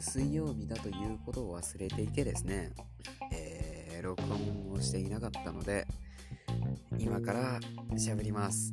[0.00, 2.72] 水曜日だということを忘れていてですね、
[3.32, 5.86] えー、録音をしていなかったので、
[6.98, 7.60] 今から
[7.92, 8.72] 喋ります。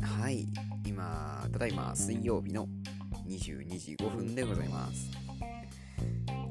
[0.00, 0.46] はい、
[0.86, 2.68] 今、ただいま水曜日の
[3.26, 5.10] 22時5分でございます。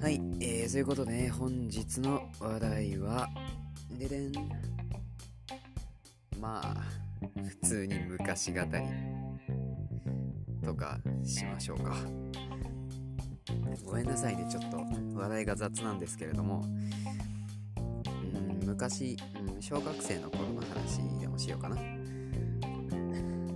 [0.02, 3.30] はい、えー、そういうことで、ね、本日の話題は、
[3.98, 4.32] ででん。
[6.40, 6.76] まあ、
[7.42, 8.70] 普通に昔語り
[10.62, 11.96] とかしましょうか。
[13.86, 14.78] ごめんなさいね、ちょっと
[15.20, 16.64] 話題が雑なんですけれども、
[17.76, 19.18] うん、昔、
[19.56, 21.80] うん、小学生の頃の話でもしようかなっ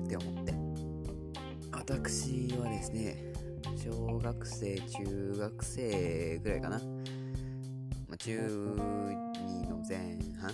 [0.08, 0.54] て思って。
[1.72, 3.34] 私はですね、
[3.78, 6.80] 小学生、中学生ぐらいかな。
[6.80, 6.84] ま
[8.14, 10.52] あ、中2の前半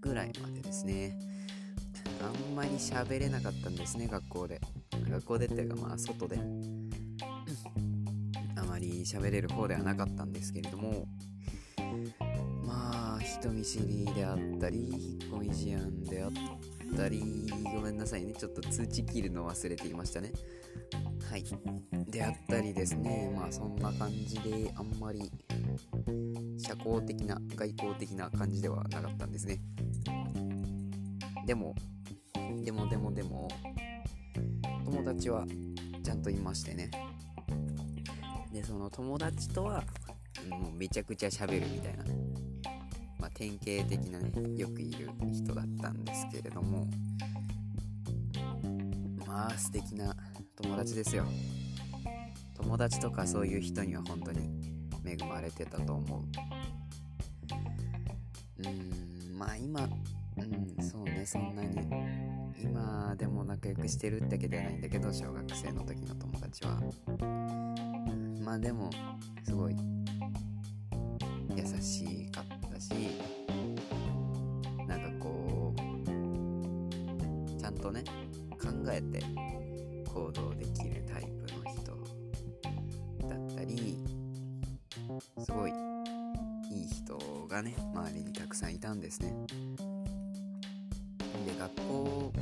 [0.00, 1.18] ぐらいまでですね。
[2.22, 4.60] あんまり喋れなかったんですね、学校で。
[5.10, 6.38] 学校でっていうか、まあ、外で。
[8.84, 11.06] り喋れる方ではなかったんですけれども、
[12.64, 16.30] まあ、人見知りであったり、引っ込み思案であっ
[16.96, 20.32] たり、ごめんなさいね、ちょっと通知切るの忘れていましたね。
[21.30, 21.44] はい。
[22.10, 25.30] であったりですね、まあそんな感じであんまり
[26.58, 29.60] 社交的な、外交的な感じではなかったんですね。
[31.46, 31.74] でも、
[32.64, 33.48] でもでもでも、
[34.84, 35.46] 友達は
[36.02, 36.90] ちゃんといましてね。
[38.54, 39.82] で、その友達とは、
[40.48, 42.04] もうめちゃくちゃ喋るみたいな、
[43.18, 46.86] まあ、典型的なね、よくいる人だったんですけれども、
[49.26, 50.14] まあ素敵な
[50.54, 51.24] 友達ですよ。
[52.56, 54.48] 友達とかそういう人には本当に
[55.04, 56.22] 恵まれてたと思う。
[58.64, 59.88] うんまあ今
[60.36, 60.40] う
[60.80, 61.76] んそうねそんなに
[62.62, 67.93] 今でも仲良くしてるってわけではないんだけど小学生の時の友達は。
[68.44, 68.90] まあでも
[69.42, 69.76] すごい
[71.56, 72.92] 優しかったし
[74.86, 75.80] なんかこう
[77.58, 78.04] ちゃんとね
[78.60, 79.24] 考えて
[80.12, 81.92] 行動できるタイプの人
[83.28, 83.98] だったり
[85.38, 85.72] すごい
[86.70, 87.16] いい人
[87.48, 89.32] がね周りにたくさんいたんですね。
[91.46, 92.32] で学校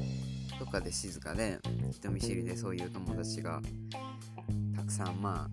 [0.59, 1.59] とかで静かで
[1.91, 3.61] 人見知りでそういう友達が
[4.77, 5.52] たくさんまあ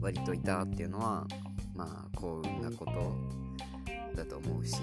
[0.00, 1.26] 割といたっていうのは
[1.74, 4.80] まあ幸運なことだと思うし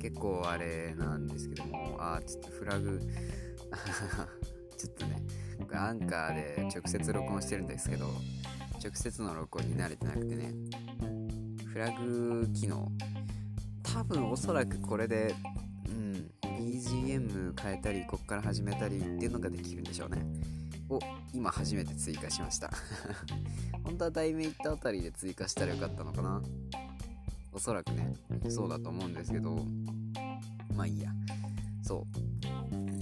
[0.00, 3.00] 結構あれなんですけどもあちょっとフラグ
[4.76, 5.22] ちょっとね
[5.72, 8.06] アンカーで直接録音してるんですけど
[8.82, 10.54] 直接の録音に慣れてなくてね
[11.66, 12.90] フラグ機能
[13.82, 15.34] 多分おそらくこれで
[15.88, 20.24] うん BGM 変えたりこっから始めたりっていうのができるんでしょうね。
[20.88, 20.98] お
[21.32, 22.70] 今初めて追加しました。
[23.84, 26.42] 本当は題名行ったあたりで追加したらよかったのかな。
[27.52, 28.14] おそらくね
[28.48, 29.64] そうだと思うんですけど。
[30.74, 31.12] まあいいや。
[31.82, 32.06] そ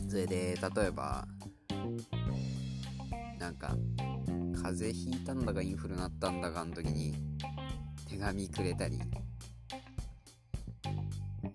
[0.08, 0.10] う。
[0.10, 1.26] それで例えば
[3.38, 3.76] なんか
[4.62, 7.14] 風邪ひいたんだかインフルなったんだかの時に
[8.08, 8.98] 手紙くれたり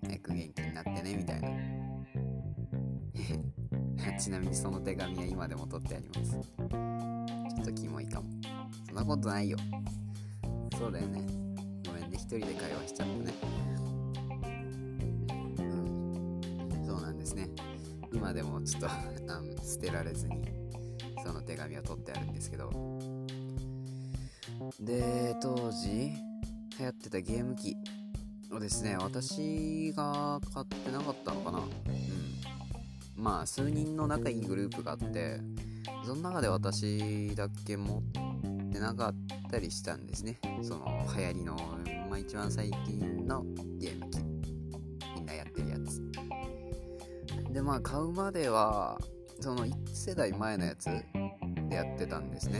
[0.04, 1.50] 早く元気になってねみたいな。
[4.20, 6.32] ちなみにその手紙は今でも取ってあります。
[6.32, 8.28] ちょっとキモいかも。
[8.88, 9.58] そんなことないよ。
[10.78, 11.22] そうだよね。
[11.86, 12.18] ごめんね。
[12.18, 13.34] 一人で会話しちゃったね。
[15.60, 16.86] うん。
[16.86, 17.50] そうなんですね。
[18.12, 18.88] 今でもちょっと
[19.32, 20.36] あの捨てられずに
[21.24, 22.70] その手紙を取ってあるんですけど。
[24.80, 26.14] で当時
[26.80, 27.76] 流行ってたゲーム機
[28.52, 31.60] をですね私が買ってなかったのかな。
[31.60, 32.21] うん。
[33.22, 35.40] まあ数人の仲いいグループがあって
[36.04, 39.16] その中で私だけ持ってなかっ
[39.52, 40.40] たりしたんですね。
[40.64, 41.56] その流行りの、
[42.10, 43.44] まあ、一番最近の
[43.78, 44.20] ゲーム機。
[45.16, 46.02] みんなやってるやつ。
[47.54, 48.98] でまあ買うまでは
[49.40, 52.60] その1世代前のやつでやってたんですね。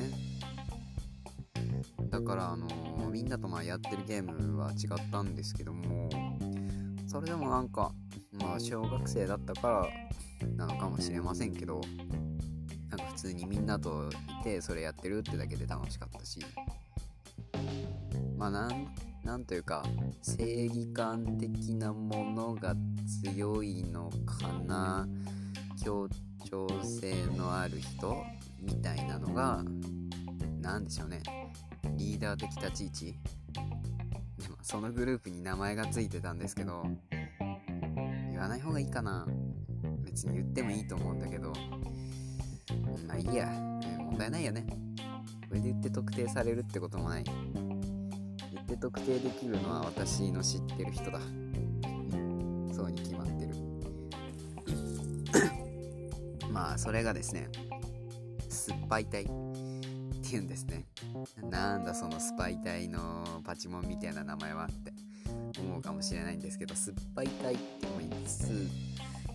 [2.10, 2.68] だからあの、
[3.10, 6.10] みんなとまあやってるゲームは違ったんですけども
[7.08, 7.92] それでもなんか
[8.34, 9.88] まあ小学生だったから
[10.56, 11.82] なのかもしれませんけど
[12.90, 14.10] なんか普通にみんなと
[14.42, 16.40] いてそれやってるってだけで楽しかったし。
[18.38, 18.88] まあなん
[19.24, 19.84] なんというか
[20.24, 22.76] 正義感的なものが
[23.24, 25.08] 強いのかな。
[25.84, 26.10] 協
[26.50, 28.24] 調性のある人
[28.60, 29.64] みたいなのが
[30.60, 31.22] 何でしょうね。
[31.98, 33.20] リーダー的立ち位置。
[34.40, 36.84] でもそのグループに名前が付いてたんですけど
[38.32, 39.28] 言わない方がいいかな。
[40.12, 41.54] 別に言ってもいいと思うんだけど。
[43.08, 43.48] まあいいや。
[43.48, 44.66] 問題ないよね。
[45.48, 47.24] これで言って特定されるってこともない。
[47.24, 47.34] 言
[48.62, 51.20] って特定できるのは私の知ってる人だ。
[52.74, 53.56] そうに決まってる。
[56.52, 57.50] まあそれがですね
[58.50, 59.26] 酸っぱい体っ
[60.22, 60.86] ていうんですね。
[61.50, 64.94] なんだそのスパイ隊のパチモンみたいな名前はって
[65.60, 68.68] 思うかもしれないんですけど酸っぱい隊ってもいつ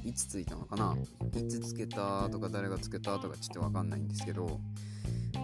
[0.06, 0.96] いつついたのかな？
[1.34, 4.60] いつつけたとか誰がつけたとかちょっとわかんないんですけど、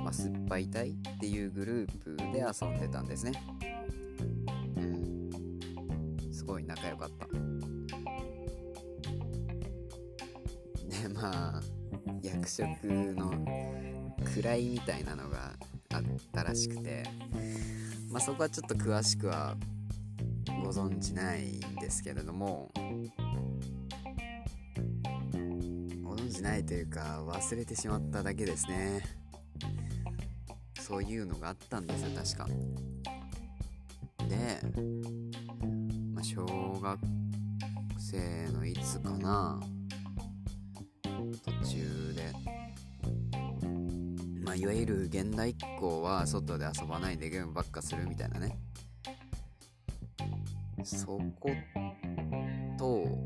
[0.05, 3.33] まあ、酸っぱい隊っていうグループで遊んでたんですね。
[4.77, 5.31] うん。
[6.33, 7.27] すごい仲良かった。
[10.87, 11.63] でまあ
[12.23, 13.33] 役職の
[14.25, 15.55] 位みたいなのが
[15.93, 17.03] あったらしくて
[18.09, 19.57] まあそこはちょっと詳しくは
[20.63, 22.71] ご存じないんですけれども
[26.43, 29.01] ないというか忘れてしまっただけですね。
[30.81, 32.47] そういうのがあったんですよ確か。
[34.29, 34.61] で、
[36.13, 36.45] まあ、小
[36.83, 37.01] 学
[37.97, 39.61] 生のいつかな。
[41.45, 42.33] 途中で。
[44.45, 48.59] まあいわゆる現代っ子は外で遊ばないでゲームばっかするみたいなね。
[50.85, 51.51] そこ
[52.77, 53.22] と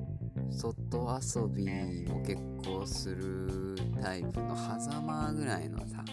[0.73, 1.65] 外遊び
[2.09, 6.05] も結構するタイプの狭間ぐらいのさ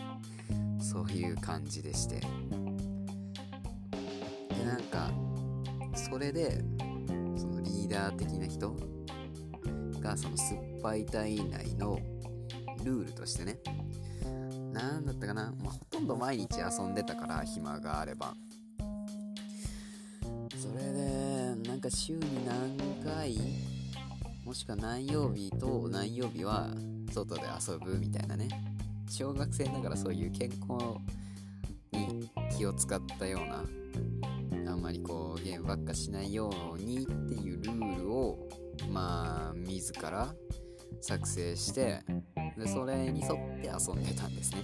[0.79, 2.19] そういう感じでして。
[2.19, 2.25] で
[4.65, 5.09] なんか
[5.95, 6.63] それで
[7.35, 8.75] そのリーダー的な人
[9.99, 11.99] がその酸っぱい隊内の
[12.83, 13.57] ルールとしてね
[14.71, 18.35] 何だったかな、まあ、ほとんど毎日遊んでたから暇があれば。
[20.55, 23.35] それでなんか週に何回
[24.45, 26.67] もしくは何曜日と何曜日は
[27.11, 28.49] 外で遊ぶみたいなね。
[29.09, 30.97] 小学生ながらそういう健康
[31.93, 38.49] に気を使ったようなあんまりこうゲームばっかしないようにっていうルールを
[38.89, 40.33] まあ自ら
[40.99, 42.01] 作成して
[42.57, 44.63] でそれに沿って遊んでたんですね。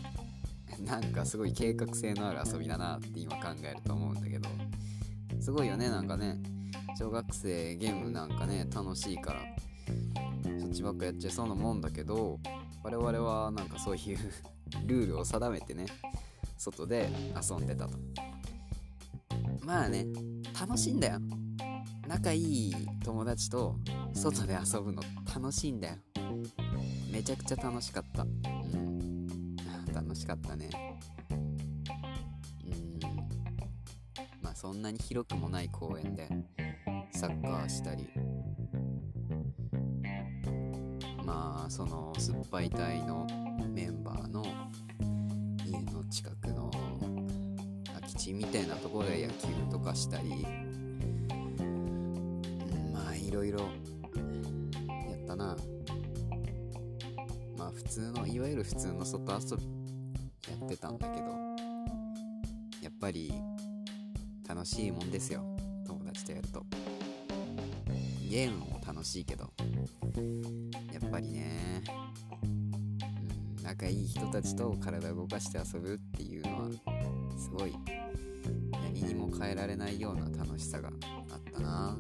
[0.85, 4.49] なんかすごい計画性のある遊びだなって今考えると思うんだけど。
[5.39, 6.37] すごいよねなんかね。
[6.97, 9.69] 小学生ゲームなんかね楽しいから。
[10.59, 12.39] そっちばっかやっちゃいそうなもんだけど
[12.83, 14.18] 我々はなんかそういう
[14.86, 15.86] ルールを定めてね
[16.57, 17.97] 外で遊んでたと。
[19.65, 20.06] まあね
[20.59, 21.19] 楽しいんだよ。
[22.07, 23.75] 仲いい友達と
[24.13, 25.03] 外で遊ぶの
[25.33, 25.95] 楽しいんだよ。
[27.12, 28.24] めちゃくちゃ楽しかった。
[28.24, 28.27] う
[28.77, 29.56] ん。
[29.94, 30.69] 楽しかったね。
[31.30, 33.00] うん。
[34.42, 36.27] まあそんなに広くもない公園で
[37.12, 38.09] サッカーしたり
[41.29, 43.27] まあその酸っぱい隊の
[43.71, 44.43] メンバーの
[45.63, 46.71] 家の近くの
[47.93, 50.47] 空き地みたいなところで野球とかしたり、
[51.29, 53.65] うん、まあいろいろや
[55.23, 55.55] ったな。
[57.55, 59.63] まあ普通のいわゆる普通の外遊び
[60.49, 61.27] やってたんだけど
[62.81, 63.31] やっぱり
[64.47, 65.43] 楽しいもんですよ。
[65.85, 66.65] 友達とやると。
[68.27, 69.54] ゲームも楽しいけど。
[71.09, 71.81] っぱりね、
[73.57, 76.69] うん、仲いい人たちと体を動かして遊ぶっていうのは
[77.35, 77.73] すごい
[78.71, 80.89] 何にも変えられないような楽しさが
[81.31, 81.97] あったな。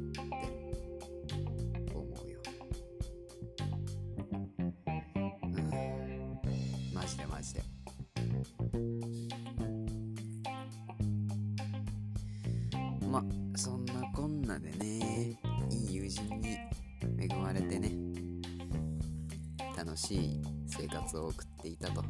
[19.99, 22.01] しい生活を送っていたと。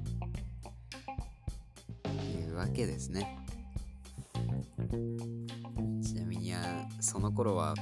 [2.05, 3.35] いうわけですね。
[6.03, 6.53] ちなみに
[6.99, 7.73] その頃は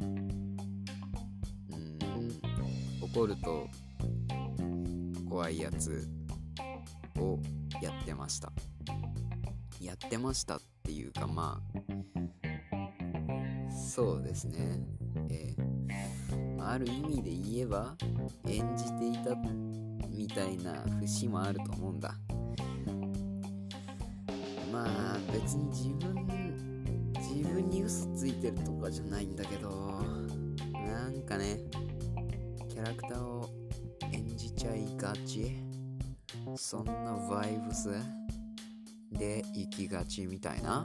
[0.00, 1.98] うん
[3.02, 3.66] 怒ると
[5.28, 6.06] 怖いやつ
[7.18, 7.38] を
[7.82, 8.52] やってました。
[9.80, 11.80] やってましたっていうかまあ
[13.72, 14.78] そうですね。
[15.28, 16.19] えー、
[16.70, 17.96] ある意味で言えば
[18.46, 19.34] 演じていた
[20.08, 22.14] みたいな節もあると思うんだ。
[24.72, 26.28] まあ別に自分
[27.18, 29.68] 自分に嘘ついてるとかじゃないんだけど
[30.72, 31.58] なんかね
[32.68, 33.50] キャラクターを
[34.12, 35.56] 演じちゃいがち。
[36.56, 36.92] そんな
[37.28, 37.90] バイブス
[39.12, 40.84] で行きがちみたいな。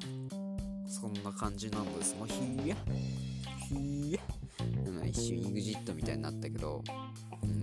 [0.88, 2.16] そんな感じなんです。
[2.16, 2.76] もうひや
[3.70, 4.20] ひや。
[5.16, 6.84] 一瞬 EXIT みたいになったけど、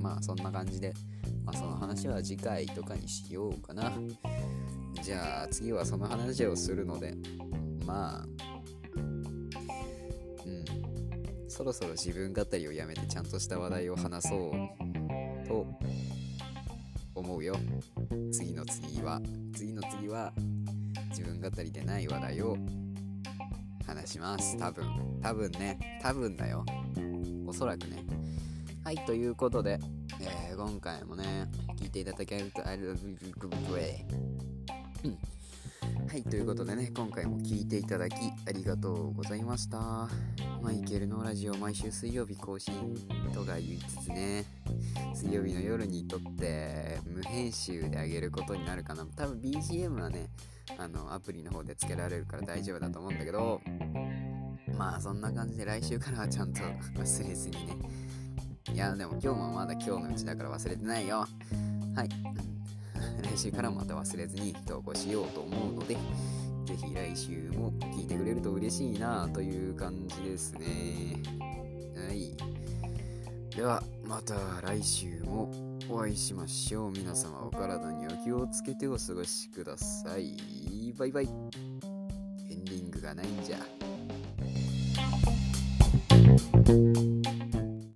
[0.01, 0.95] まあそんな感じで、
[1.45, 3.93] まあ、その話は次回とかにしようかな。
[5.03, 7.15] じゃあ次はその話をするので
[7.85, 8.27] まあ
[8.97, 9.45] うん
[11.49, 15.67] そろそろ自分語りをやめてちゃんとした話題を話そうと
[17.15, 17.57] 思うよ。
[18.33, 19.21] 次の次は
[19.55, 20.33] 次の次は
[21.11, 22.57] 自分語りでない話題を
[23.87, 24.57] 話します。
[24.57, 26.65] 多分多分ね多分だよ。
[27.53, 28.03] おそらくね
[28.83, 29.79] はいということで、
[30.23, 32.99] えー、今回もね聞いていただけるとあるうん
[36.09, 38.15] はい、ということでね、今回も聴いていただき
[38.47, 40.09] ありがとうございました。
[40.63, 42.75] マイケルのラジオ毎週水曜日更新
[43.35, 44.45] とか言いつつね、
[45.15, 49.05] 水曜日の夜にとって無編集であげることになるかな。
[49.17, 50.29] 多分 BGM はね、
[50.79, 53.61] あの、アプリの方でつけられるから大丈夫だと思うんだけど、
[54.77, 56.61] まあそんな感じで来週からはちゃんと
[56.97, 57.77] 忘れずにね。
[58.73, 61.27] いや、でも今日もまだ今日のうちだから忘れてないよ。
[61.95, 62.09] はい。
[63.23, 65.97] 来週からまた忘れずに投稿しようと思うので、
[66.65, 71.17] ぜひ来週も聞いてくれると嬉しいなという感じですね。
[71.97, 72.35] はい。
[73.55, 75.51] では、また来週も
[75.89, 76.93] お会いしましょう。
[76.93, 80.95] 皆様お体にお気をつけてお過ごしください。
[80.97, 81.27] バイバイ。
[81.27, 81.29] エ
[82.55, 83.59] ンディングがないんじゃ。
[86.39, 87.22] thank you